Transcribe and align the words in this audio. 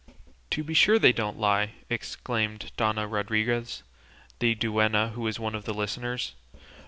"To 0.49 0.63
be 0.63 0.73
sure 0.73 0.97
they 0.97 1.13
don't 1.13 1.37
lie!" 1.37 1.73
exclaimed 1.87 2.71
Dona 2.75 3.05
Rodriguez, 3.05 3.83
the 4.39 4.55
duenna, 4.55 5.09
who 5.11 5.21
was 5.21 5.39
one 5.39 5.53
of 5.53 5.65
the 5.65 5.75
listeners. 5.75 6.33